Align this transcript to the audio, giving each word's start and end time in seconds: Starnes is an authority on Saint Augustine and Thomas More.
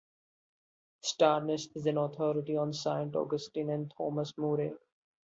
Starnes 1.05 1.67
is 1.75 1.85
an 1.85 1.99
authority 1.99 2.57
on 2.57 2.73
Saint 2.73 3.15
Augustine 3.15 3.69
and 3.69 3.93
Thomas 3.95 4.35
More. 4.35 4.75